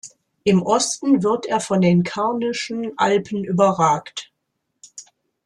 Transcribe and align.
Im 0.45 0.63
Osten 0.63 1.21
wird 1.21 1.45
er 1.45 1.59
von 1.59 1.79
den 1.79 2.01
Karnischen 2.01 2.93
Alpen 2.97 3.43
überragt. 3.43 4.31